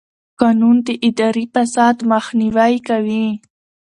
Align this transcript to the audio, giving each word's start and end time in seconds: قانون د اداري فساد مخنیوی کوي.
قانون 0.41 0.77
د 0.85 0.89
اداري 1.07 1.45
فساد 1.53 1.97
مخنیوی 2.11 2.73
کوي. 2.87 3.25